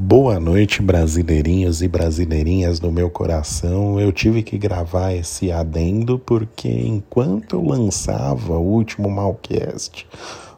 Boa 0.00 0.38
noite, 0.38 0.80
brasileirinhos 0.80 1.82
e 1.82 1.88
brasileirinhas 1.88 2.78
do 2.78 2.92
meu 2.92 3.10
coração. 3.10 3.98
Eu 3.98 4.12
tive 4.12 4.44
que 4.44 4.56
gravar 4.56 5.12
esse 5.12 5.50
adendo 5.50 6.20
porque 6.20 6.68
enquanto 6.68 7.56
eu 7.56 7.64
lançava 7.64 8.56
o 8.56 8.62
último 8.62 9.10
Malcast, 9.10 10.06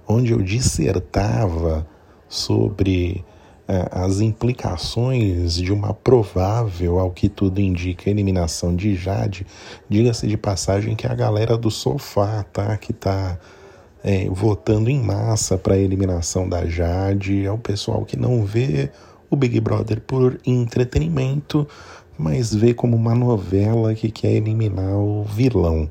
onde 0.07 0.33
eu 0.33 0.43
dissertava 0.43 1.87
sobre 2.29 3.25
é, 3.67 3.89
as 3.91 4.21
implicações 4.21 5.55
de 5.55 5.73
uma 5.73 5.95
provável, 5.95 6.99
ao 6.99 7.11
que 7.11 7.31
tudo 7.31 7.63
indica, 7.63 8.11
eliminação 8.11 8.77
de 8.77 8.95
Jade, 8.95 9.47
diga-se 9.89 10.27
de 10.27 10.37
passagem 10.37 10.95
que 10.95 11.07
a 11.07 11.15
galera 11.15 11.57
do 11.57 11.71
sofá, 11.71 12.45
tá? 12.53 12.77
Que 12.77 12.93
tá 12.93 13.39
é, 14.05 14.29
votando 14.29 14.91
em 14.91 15.01
massa 15.01 15.57
para 15.57 15.73
a 15.73 15.79
eliminação 15.79 16.47
da 16.47 16.67
Jade, 16.67 17.47
é 17.47 17.51
o 17.51 17.57
pessoal 17.57 18.05
que 18.05 18.19
não 18.19 18.45
vê 18.45 18.91
o 19.31 19.37
Big 19.37 19.61
Brother 19.61 20.01
por 20.01 20.39
entretenimento, 20.45 21.67
mas 22.19 22.53
vê 22.53 22.75
como 22.75 22.97
uma 22.97 23.15
novela 23.15 23.95
que 23.95 24.11
quer 24.11 24.33
eliminar 24.33 24.95
o 24.97 25.25
vilão. 25.25 25.89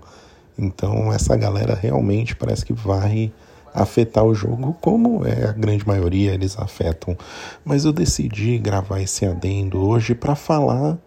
Então 0.58 1.12
essa 1.12 1.36
galera 1.38 1.74
realmente 1.74 2.36
parece 2.36 2.66
que 2.66 2.74
vai 2.74 3.32
afetar 3.74 4.26
o 4.26 4.36
jogo, 4.36 4.76
como 4.82 5.26
é 5.26 5.46
a 5.46 5.52
grande 5.54 5.88
maioria 5.88 6.34
eles 6.34 6.58
afetam. 6.60 7.18
Mas 7.64 7.86
eu 7.86 7.94
decidi 7.94 8.58
gravar 8.58 9.02
esse 9.02 9.26
adendo 9.26 9.80
hoje 9.80 10.14
para 10.14 10.36
falar 10.36 10.98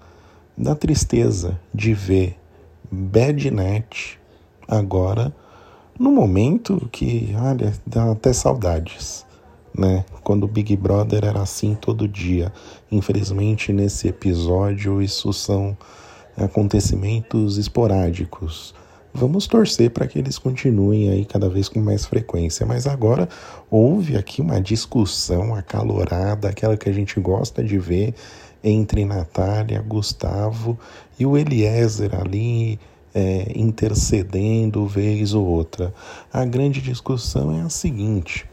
da 0.56 0.74
tristeza 0.74 1.60
de 1.74 1.92
ver 1.92 2.36
Badnet 2.90 4.18
agora 4.66 5.34
no 5.98 6.10
momento 6.10 6.88
que, 6.90 7.34
olha, 7.38 7.72
dá 7.86 8.10
até 8.10 8.32
saudades 8.32 9.24
né? 9.76 10.04
Quando 10.22 10.44
o 10.44 10.48
Big 10.48 10.76
Brother 10.76 11.24
era 11.24 11.42
assim 11.42 11.74
todo 11.74 12.08
dia. 12.08 12.52
Infelizmente, 12.90 13.72
nesse 13.72 14.08
episódio, 14.08 15.02
isso 15.02 15.32
são 15.32 15.76
acontecimentos 16.36 17.58
esporádicos. 17.58 18.74
Vamos 19.14 19.46
torcer 19.46 19.90
para 19.90 20.06
que 20.06 20.18
eles 20.18 20.38
continuem 20.38 21.10
aí 21.10 21.24
cada 21.26 21.48
vez 21.48 21.68
com 21.68 21.80
mais 21.80 22.06
frequência. 22.06 22.64
Mas 22.64 22.86
agora 22.86 23.28
houve 23.70 24.16
aqui 24.16 24.40
uma 24.40 24.60
discussão 24.60 25.54
acalorada, 25.54 26.48
aquela 26.48 26.76
que 26.76 26.88
a 26.88 26.92
gente 26.92 27.20
gosta 27.20 27.62
de 27.62 27.78
ver 27.78 28.14
entre 28.64 29.04
Natália, 29.04 29.82
Gustavo 29.82 30.78
e 31.18 31.26
o 31.26 31.36
Eliezer 31.36 32.18
ali 32.18 32.78
é, 33.14 33.52
intercedendo 33.54 34.86
vez 34.86 35.34
ou 35.34 35.44
outra. 35.44 35.92
A 36.32 36.44
grande 36.44 36.80
discussão 36.80 37.54
é 37.58 37.60
a 37.60 37.68
seguinte: 37.68 38.46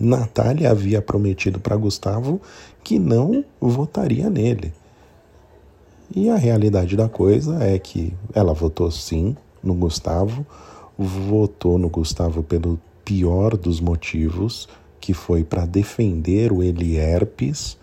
Natália 0.00 0.70
havia 0.70 1.02
prometido 1.02 1.60
para 1.60 1.76
Gustavo 1.76 2.40
que 2.82 2.98
não 2.98 3.44
votaria 3.60 4.30
nele. 4.30 4.72
E 6.14 6.28
a 6.30 6.36
realidade 6.36 6.96
da 6.96 7.08
coisa 7.08 7.62
é 7.62 7.78
que 7.78 8.12
ela 8.34 8.54
votou 8.54 8.90
sim 8.90 9.36
no 9.62 9.74
Gustavo, 9.74 10.44
votou 10.98 11.78
no 11.78 11.88
Gustavo 11.88 12.42
pelo 12.42 12.80
pior 13.04 13.56
dos 13.56 13.78
motivos, 13.78 14.68
que 15.00 15.12
foi 15.12 15.44
para 15.44 15.66
defender 15.66 16.50
o 16.50 16.62
Elierpes. 16.62 17.76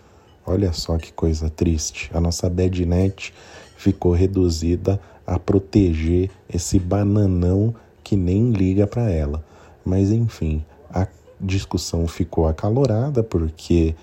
Olha 0.44 0.72
só 0.72 0.98
que 0.98 1.12
coisa 1.12 1.48
triste. 1.48 2.10
A 2.12 2.20
nossa 2.20 2.50
bednet 2.50 3.32
ficou 3.76 4.12
reduzida 4.12 5.00
a 5.26 5.38
proteger 5.38 6.30
esse 6.52 6.78
bananão 6.78 7.74
que 8.02 8.16
nem 8.16 8.50
liga 8.50 8.86
para 8.86 9.10
ela. 9.10 9.44
Mas 9.84 10.10
enfim, 10.10 10.64
a 10.90 11.06
discussão 11.40 12.06
ficou 12.06 12.46
acalorada 12.46 13.22
porque 13.22 13.94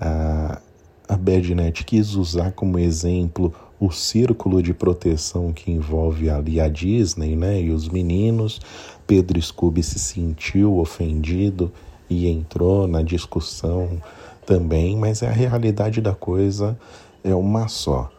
a, 0.00 0.60
a 1.08 1.16
Badnet 1.16 1.84
quis 1.84 2.14
usar 2.14 2.52
como 2.52 2.78
exemplo 2.78 3.52
o 3.80 3.90
círculo 3.90 4.62
de 4.62 4.72
proteção 4.72 5.52
que 5.52 5.72
envolve 5.72 6.30
ali 6.30 6.60
a 6.60 6.68
Disney 6.68 7.34
né, 7.34 7.60
e 7.60 7.70
os 7.70 7.88
meninos. 7.88 8.60
Pedro 9.08 9.42
Scooby 9.42 9.82
se 9.82 9.98
sentiu 9.98 10.78
ofendido 10.78 11.72
e 12.08 12.28
entrou 12.28 12.86
na 12.86 13.02
discussão 13.02 14.00
também, 14.46 14.96
mas 14.96 15.22
a 15.22 15.30
realidade 15.30 16.00
da 16.00 16.14
coisa 16.14 16.78
é 17.24 17.34
uma 17.34 17.66
só. 17.66 18.11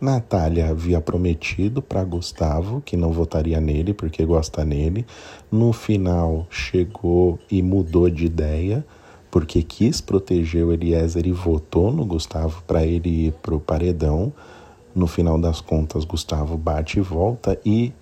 Natália 0.00 0.70
havia 0.70 1.00
prometido 1.00 1.82
para 1.82 2.04
Gustavo 2.04 2.80
que 2.80 2.96
não 2.96 3.12
votaria 3.12 3.60
nele 3.60 3.92
porque 3.92 4.24
gosta 4.24 4.64
nele. 4.64 5.04
No 5.50 5.72
final 5.72 6.46
chegou 6.50 7.38
e 7.50 7.60
mudou 7.62 8.08
de 8.08 8.26
ideia 8.26 8.84
porque 9.30 9.62
quis 9.62 10.00
proteger 10.00 10.64
o 10.64 10.72
Eliezer 10.72 11.26
e 11.26 11.32
votou 11.32 11.92
no 11.92 12.04
Gustavo 12.04 12.62
para 12.66 12.84
ele 12.84 13.26
ir 13.26 13.32
para 13.42 13.54
o 13.54 13.60
paredão. 13.60 14.32
No 14.94 15.06
final 15.06 15.38
das 15.38 15.60
contas, 15.60 16.04
Gustavo 16.04 16.56
bate 16.56 16.98
e 16.98 17.02
volta 17.02 17.58
e 17.64 17.92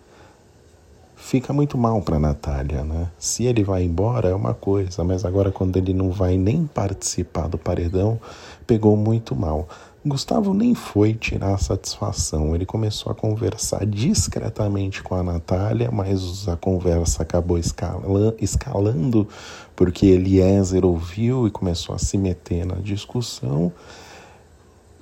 fica 1.17 1.53
muito 1.53 1.77
mal 1.77 2.01
para 2.03 2.19
Natália, 2.19 2.85
né? 2.85 3.11
Se 3.19 3.45
ele 3.45 3.65
vai 3.65 3.83
embora 3.83 4.29
é 4.29 4.35
uma 4.35 4.55
coisa, 4.55 5.03
mas 5.03 5.25
agora 5.25 5.51
quando 5.51 5.77
ele 5.77 5.93
não 5.93 6.11
vai 6.11 6.37
nem 6.37 6.67
participar 6.67 7.49
do 7.49 7.59
paredão, 7.59 8.21
pegou 8.67 8.97
muito 8.97 9.35
mal. 9.35 9.67
Gustavo 10.07 10.55
nem 10.55 10.73
foi 10.73 11.15
tirar 11.15 11.59
satisfação. 11.59 12.55
Ele 12.55 12.65
começou 12.65 13.11
a 13.11 13.15
conversar 13.15 13.85
discretamente 13.85 15.03
com 15.03 15.17
a 15.17 15.23
Natália, 15.23 15.91
mas 15.91 16.47
a 16.47 16.57
conversa 16.57 17.25
acabou 17.25 17.59
escalando 17.59 19.27
porque 19.75 20.07
Eliezer 20.07 20.85
ouviu 20.85 21.49
e 21.49 21.51
começou 21.51 21.93
a 21.93 21.99
se 21.99 22.17
meter 22.17 22.65
na 22.65 22.77
discussão. 22.77 23.73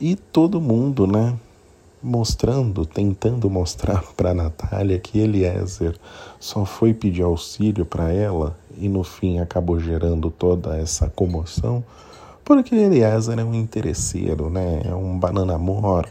E 0.00 0.16
todo 0.16 0.58
mundo, 0.58 1.06
né, 1.06 1.36
mostrando, 2.02 2.86
tentando 2.86 3.50
mostrar 3.50 4.02
para 4.16 4.32
Natália 4.32 4.98
que 4.98 5.18
Eliezer 5.18 5.98
só 6.40 6.64
foi 6.64 6.94
pedir 6.94 7.24
auxílio 7.24 7.84
para 7.84 8.10
ela 8.10 8.56
e 8.78 8.88
no 8.88 9.04
fim 9.04 9.38
acabou 9.38 9.78
gerando 9.78 10.30
toda 10.30 10.78
essa 10.78 11.10
comoção 11.10 11.84
porque 12.44 12.74
Eliezer 12.74 13.38
é 13.38 13.44
um 13.44 13.54
interesseiro, 13.54 14.50
né? 14.50 14.82
É 14.84 14.94
um 14.94 15.18
banana 15.18 15.54
amor. 15.54 16.08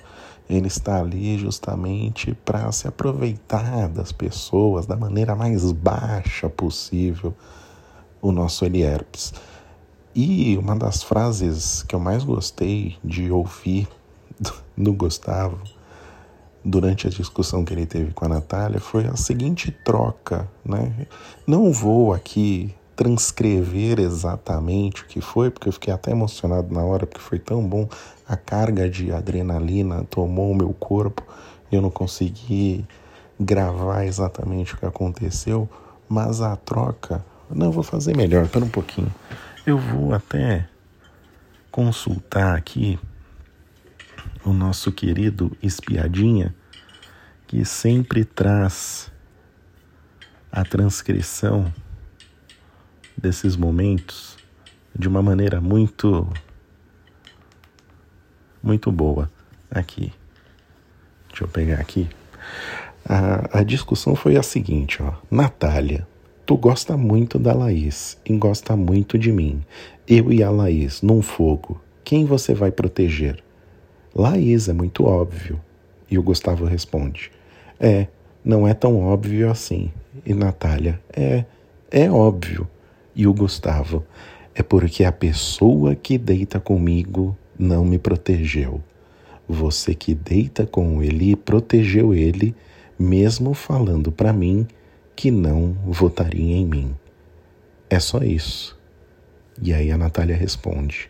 Ele 0.50 0.68
está 0.68 1.00
ali 1.00 1.38
justamente 1.38 2.34
para 2.44 2.72
se 2.72 2.88
aproveitar 2.88 3.88
das 3.88 4.12
pessoas 4.12 4.86
da 4.86 4.96
maneira 4.96 5.36
mais 5.36 5.72
baixa 5.72 6.50
possível, 6.50 7.34
o 8.22 8.32
nosso 8.32 8.66
Elierpes. 8.66 9.34
E 10.16 10.58
uma 10.58 10.76
das 10.76 11.02
frases 11.02 11.84
que 11.84 11.96
eu 11.96 12.00
mais 12.00 12.24
gostei 12.24 12.98
de 13.04 13.32
ouvir 13.32 13.88
do 14.78 14.94
Gustavo 14.94 15.60
durante 16.64 17.08
a 17.08 17.10
discussão 17.10 17.66
que 17.66 17.74
ele 17.74 17.86
teve 17.86 18.14
com 18.14 18.26
a 18.26 18.30
Natália 18.30 18.80
foi 18.80 19.06
a 19.06 19.16
seguinte 19.16 19.72
troca, 19.84 20.48
né? 20.64 21.08
Não 21.46 21.72
vou 21.72 22.14
aqui 22.14 22.74
transcrever 22.96 24.00
exatamente 24.00 25.04
o 25.04 25.06
que 25.06 25.22
foi, 25.22 25.50
porque 25.50 25.68
eu 25.68 25.74
fiquei 25.74 25.94
até 25.94 26.12
emocionado 26.12 26.74
na 26.74 26.84
hora, 26.84 27.06
porque 27.06 27.22
foi 27.22 27.40
tão 27.40 27.66
bom. 27.68 27.88
A 28.28 28.36
carga 28.36 28.90
de 28.90 29.12
adrenalina 29.12 30.04
tomou 30.10 30.52
o 30.52 30.56
meu 30.56 30.74
corpo 30.74 31.24
e 31.72 31.76
eu 31.76 31.82
não 31.82 31.90
consegui 31.90 32.86
gravar 33.40 34.06
exatamente 34.06 34.74
o 34.74 34.78
que 34.78 34.86
aconteceu, 34.86 35.68
mas 36.08 36.42
a 36.42 36.56
troca. 36.56 37.24
Não, 37.50 37.72
vou 37.72 37.84
fazer 37.84 38.16
melhor, 38.16 38.46
espera 38.46 38.66
um 38.66 38.70
pouquinho. 38.70 39.14
Eu 39.66 39.78
vou 39.78 40.14
até 40.14 40.68
consultar 41.72 42.56
aqui 42.56 43.00
o 44.46 44.54
nosso 44.54 44.92
querido 44.92 45.56
espiadinha, 45.62 46.54
que 47.48 47.66
sempre 47.66 48.24
traz 48.24 49.12
a 50.52 50.64
transcrição 50.64 51.74
desses 53.18 53.56
momentos 53.56 54.38
de 54.98 55.08
uma 55.08 55.22
maneira 55.22 55.60
muito 55.60 56.28
muito 58.62 58.92
boa 58.92 59.30
aqui. 59.70 60.14
Deixa 61.30 61.44
eu 61.44 61.48
pegar 61.48 61.80
aqui. 61.80 62.08
A, 63.06 63.60
a 63.60 63.64
discussão 63.64 64.16
foi 64.16 64.38
a 64.38 64.44
seguinte, 64.44 65.02
ó. 65.04 65.14
Natália, 65.30 66.08
tu 66.46 66.56
gosta 66.56 66.96
muito 66.96 67.38
da 67.38 67.54
Laís 67.54 68.18
e 68.26 68.38
gosta 68.38 68.78
muito 68.78 69.18
de 69.18 69.32
mim. 69.32 69.62
Eu 70.08 70.32
e 70.32 70.42
a 70.42 70.50
Laís 70.50 71.02
num 71.02 71.22
fogo. 71.22 71.82
Quem 72.04 72.26
você 72.26 72.54
vai 72.54 72.72
proteger? 72.72 73.44
Laís 74.16 74.70
é 74.70 74.74
muito 74.74 75.06
óbvio. 75.06 75.60
E 76.10 76.18
o 76.18 76.24
Gustavo 76.24 76.66
responde: 76.66 77.32
É, 77.80 78.08
não 78.46 78.68
é 78.68 78.74
tão 78.74 79.02
óbvio 79.02 79.50
assim. 79.50 79.92
E 80.26 80.34
Natália: 80.34 81.02
É, 81.12 81.44
é 81.92 82.10
óbvio 82.10 82.68
e 83.16 83.28
o 83.28 83.34
Gustavo, 83.34 84.06
é 84.56 84.62
porque 84.62 85.04
a 85.04 85.12
pessoa 85.12 85.96
que 85.96 86.18
deita 86.18 86.60
comigo 86.60 87.38
não 87.58 87.84
me 87.84 87.98
protegeu. 87.98 88.82
Você 89.48 89.94
que 89.94 90.14
deita 90.14 90.66
com 90.66 91.04
ele 91.04 91.36
protegeu 91.36 92.14
ele, 92.14 92.56
mesmo 92.98 93.54
falando 93.54 94.12
para 94.12 94.32
mim 94.32 94.68
que 95.16 95.30
não 95.32 95.74
votaria 95.86 96.56
em 96.56 96.66
mim. 96.66 96.96
É 97.90 98.00
só 98.00 98.20
isso. 98.24 98.78
E 99.62 99.74
aí 99.74 99.92
a 99.92 99.98
Natália 99.98 100.36
responde: 100.36 101.10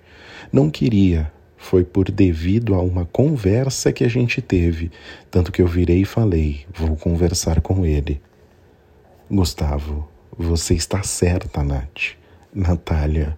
Não 0.51 0.69
queria, 0.69 1.31
foi 1.57 1.83
por 1.83 2.11
devido 2.11 2.75
a 2.75 2.81
uma 2.81 3.05
conversa 3.05 3.93
que 3.93 4.03
a 4.03 4.09
gente 4.09 4.41
teve, 4.41 4.91
tanto 5.31 5.51
que 5.51 5.61
eu 5.61 5.67
virei 5.67 6.01
e 6.01 6.05
falei: 6.05 6.65
vou 6.73 6.95
conversar 6.95 7.61
com 7.61 7.85
ele. 7.85 8.21
Gustavo, 9.31 10.07
você 10.37 10.73
está 10.73 11.03
certa, 11.03 11.63
Nath. 11.63 12.15
Natália. 12.53 13.37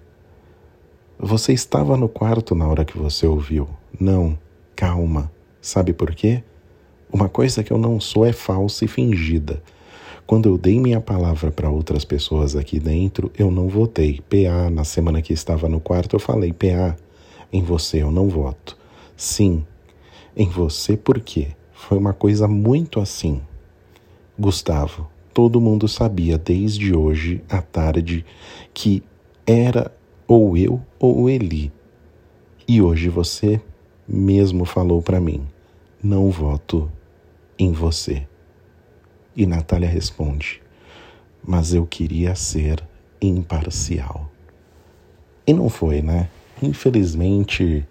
Você 1.19 1.53
estava 1.53 1.97
no 1.97 2.07
quarto 2.07 2.55
na 2.55 2.67
hora 2.67 2.85
que 2.85 2.97
você 2.97 3.27
ouviu. 3.27 3.67
Não, 3.99 4.37
calma. 4.75 5.31
Sabe 5.61 5.93
por 5.93 6.13
quê? 6.13 6.43
Uma 7.11 7.29
coisa 7.29 7.63
que 7.63 7.71
eu 7.71 7.77
não 7.77 7.99
sou 7.99 8.25
é 8.25 8.31
falsa 8.31 8.85
e 8.85 8.87
fingida. 8.87 9.61
Quando 10.25 10.49
eu 10.49 10.57
dei 10.57 10.79
minha 10.79 10.99
palavra 10.99 11.51
para 11.51 11.69
outras 11.69 12.03
pessoas 12.03 12.55
aqui 12.55 12.79
dentro, 12.79 13.31
eu 13.37 13.51
não 13.51 13.67
votei. 13.67 14.21
PA, 14.21 14.69
na 14.69 14.83
semana 14.83 15.21
que 15.21 15.33
estava 15.33 15.69
no 15.69 15.79
quarto, 15.79 16.15
eu 16.15 16.19
falei: 16.19 16.51
PA, 16.51 16.97
em 17.51 17.61
você 17.61 18.01
eu 18.01 18.11
não 18.11 18.27
voto. 18.27 18.77
Sim, 19.15 19.65
em 20.35 20.49
você 20.49 20.97
por 20.97 21.19
quê? 21.19 21.49
Foi 21.73 21.97
uma 21.97 22.13
coisa 22.13 22.47
muito 22.47 22.99
assim. 22.99 23.41
Gustavo, 24.37 25.07
todo 25.35 25.59
mundo 25.59 25.85
sabia 25.85 26.37
desde 26.37 26.95
hoje 26.95 27.43
à 27.49 27.61
tarde 27.61 28.25
que 28.73 29.03
era 29.45 29.93
ou 30.25 30.55
eu 30.55 30.81
ou 30.97 31.29
Eli. 31.29 31.73
E 32.65 32.81
hoje 32.81 33.09
você 33.09 33.59
mesmo 34.07 34.63
falou 34.63 35.01
para 35.01 35.19
mim: 35.19 35.45
não 36.01 36.31
voto 36.31 36.89
em 37.59 37.73
você. 37.73 38.25
E 39.35 39.45
Natália 39.45 39.89
responde: 39.89 40.61
Mas 41.45 41.73
eu 41.73 41.85
queria 41.85 42.33
ser 42.33 42.81
imparcial. 43.21 44.31
E 45.45 45.51
não 45.51 45.67
foi, 45.67 46.01
né? 46.01 46.29
Infelizmente, 46.63 47.85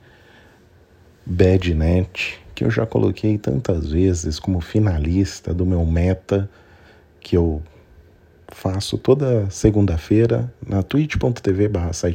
Badnet, 1.27 2.41
que 2.55 2.65
eu 2.65 2.71
já 2.71 2.87
coloquei 2.87 3.37
tantas 3.37 3.91
vezes 3.91 4.39
como 4.39 4.63
finalista 4.63 5.53
do 5.53 5.67
meu 5.67 5.85
meta, 5.85 6.49
que 7.25 7.37
eu 7.37 7.63
faço 8.49 8.99
toda 8.99 9.49
segunda-feira 9.51 10.53
na 10.65 10.83
twitch.tv 10.83 11.69
barra. 11.69 11.93
Se 11.93 12.13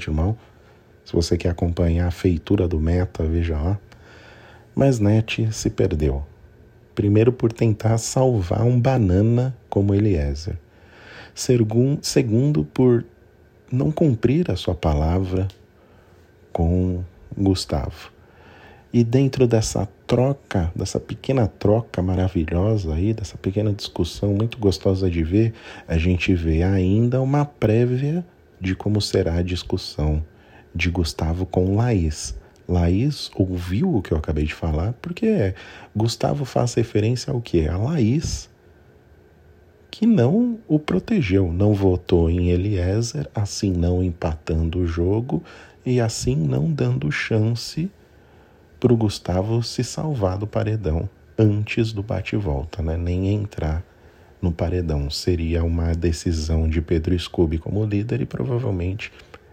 você 1.12 1.36
quer 1.36 1.50
acompanhar 1.50 2.08
a 2.08 2.12
feitura 2.12 2.68
do 2.68 2.80
meta, 2.80 3.24
veja 3.26 3.58
lá. 3.58 3.80
Mas 4.76 5.00
Net 5.00 5.52
se 5.52 5.70
perdeu. 5.72 6.24
Primeiro, 6.94 7.34
por 7.34 7.52
tentar 7.52 7.98
salvar 7.98 8.62
um 8.62 8.80
banana 8.80 9.58
como 9.68 9.96
Eliezer. 9.96 10.58
Segundo, 11.34 12.64
por 12.66 13.04
não 13.72 13.92
cumprir 13.92 14.52
a 14.52 14.56
sua 14.56 14.76
palavra 14.76 15.48
com 16.54 17.04
Gustavo. 17.36 18.12
E 18.94 19.04
dentro 19.04 19.48
dessa 19.48 19.90
troca, 20.10 20.72
dessa 20.76 21.00
pequena 21.00 21.46
troca 21.46 22.02
maravilhosa 22.02 22.96
aí, 22.96 23.14
dessa 23.14 23.38
pequena 23.38 23.72
discussão 23.72 24.34
muito 24.34 24.58
gostosa 24.58 25.08
de 25.08 25.24
ver, 25.24 25.54
a 25.88 26.00
gente 26.00 26.34
vê 26.34 26.64
ainda 26.64 27.22
uma 27.22 27.46
prévia 27.46 28.26
de 28.60 28.76
como 28.76 29.00
será 29.00 29.36
a 29.36 29.44
discussão 29.44 30.26
de 30.74 30.90
Gustavo 30.90 31.46
com 31.46 31.76
Laís. 31.76 32.36
Laís 32.68 33.30
ouviu 33.36 33.98
o 33.98 34.02
que 34.02 34.12
eu 34.12 34.18
acabei 34.18 34.46
de 34.46 34.54
falar, 34.54 34.94
porque 34.94 35.54
Gustavo 35.96 36.44
faz 36.44 36.74
referência 36.74 37.32
ao 37.32 37.40
que? 37.40 37.68
A 37.68 37.78
Laís, 37.78 38.50
que 39.92 40.08
não 40.08 40.58
o 40.68 40.80
protegeu, 40.80 41.54
não 41.54 41.72
votou 41.72 42.32
em 42.32 42.50
Eliezer, 42.50 43.30
assim 43.36 43.72
não 43.72 44.02
empatando 44.02 44.80
o 44.80 44.88
jogo 44.88 45.44
e 45.86 46.02
assim 46.02 46.36
não 46.36 46.72
dando 46.72 47.12
chance 47.12 47.92
para 48.80 48.94
o 48.94 48.98
Gustavo 48.98 49.62
se 49.62 49.84
salvar 49.84 50.38
do 50.38 50.48
paredão 50.48 51.10
antes 51.38 51.92
do 51.92 52.02
bate-volta, 52.02 52.82
né? 52.82 52.98
nem 52.98 53.34
entrar 53.34 53.84
no 54.42 54.52
paredão. 54.52 55.10
Seria 55.10 55.64
uma 55.64 55.94
decisão 55.94 56.68
de 56.68 56.82
Pedro 56.82 57.18
Scooby 57.18 57.58
como 57.58 57.86
líder 57.86 58.22
e 58.22 58.26
provavelmente 58.26 59.12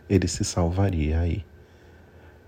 ele 0.08 0.28
se 0.28 0.44
salvaria 0.44 1.20
aí. 1.20 1.44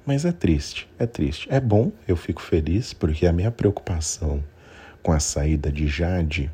Mas 0.07 0.25
é 0.25 0.33
triste, 0.33 0.89
é 0.99 1.07
triste. 1.07 1.47
É 1.51 1.61
bom, 1.61 1.93
eu 2.07 2.17
fico 2.17 2.41
feliz, 2.41 2.93
porque 2.95 3.27
a 3.27 3.33
minha 3.33 3.51
preocupação 3.51 4.43
com 5.03 5.13
a 5.13 5.21
saída 5.21 5.71
de 5.71 5.87
Jade 5.87 6.51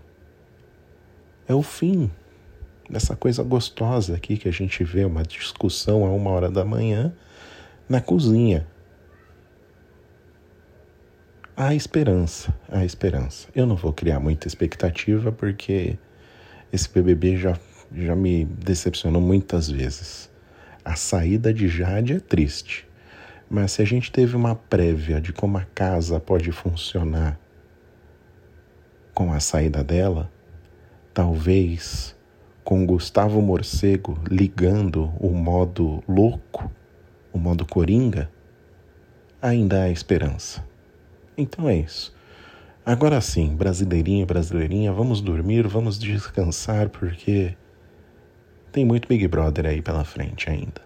é 1.46 1.54
o 1.54 1.62
fim 1.62 2.10
dessa 2.88 3.14
coisa 3.14 3.42
gostosa 3.42 4.14
aqui 4.14 4.36
que 4.36 4.48
a 4.48 4.52
gente 4.52 4.82
vê, 4.84 5.04
uma 5.04 5.22
discussão 5.22 6.04
a 6.04 6.10
uma 6.10 6.30
hora 6.30 6.50
da 6.50 6.64
manhã 6.64 7.14
na 7.88 8.00
cozinha. 8.00 8.66
Há 11.56 11.72
esperança, 11.72 12.52
há 12.68 12.84
esperança. 12.84 13.46
Eu 13.54 13.64
não 13.64 13.76
vou 13.76 13.92
criar 13.92 14.18
muita 14.18 14.48
expectativa 14.48 15.30
porque 15.30 15.96
esse 16.72 16.88
BBB 16.88 17.36
já, 17.36 17.56
já 17.94 18.16
me 18.16 18.44
decepcionou 18.44 19.22
muitas 19.22 19.70
vezes. 19.70 20.28
A 20.84 20.96
saída 20.96 21.54
de 21.54 21.68
Jade 21.68 22.14
é 22.14 22.18
triste. 22.18 22.88
Mas 23.48 23.70
se 23.70 23.82
a 23.82 23.84
gente 23.84 24.10
teve 24.10 24.34
uma 24.34 24.56
prévia 24.56 25.20
de 25.20 25.32
como 25.32 25.56
a 25.56 25.64
casa 25.64 26.18
pode 26.18 26.50
funcionar 26.50 27.38
com 29.14 29.32
a 29.32 29.38
saída 29.38 29.84
dela, 29.84 30.28
talvez 31.12 32.16
com 32.64 32.84
Gustavo 32.84 33.40
Morcego 33.40 34.18
ligando 34.28 35.04
o 35.20 35.30
modo 35.30 36.02
louco, 36.08 36.68
o 37.32 37.38
modo 37.38 37.64
coringa, 37.64 38.28
ainda 39.40 39.84
há 39.84 39.88
esperança. 39.88 40.73
Então 41.36 41.68
é 41.68 41.76
isso. 41.76 42.14
Agora 42.86 43.20
sim, 43.20 43.56
brasileirinha, 43.56 44.26
brasileirinha, 44.26 44.92
vamos 44.92 45.20
dormir, 45.20 45.66
vamos 45.66 45.98
descansar, 45.98 46.90
porque 46.90 47.56
tem 48.70 48.84
muito 48.84 49.08
Big 49.08 49.26
Brother 49.26 49.66
aí 49.66 49.80
pela 49.80 50.04
frente 50.04 50.50
ainda. 50.50 50.82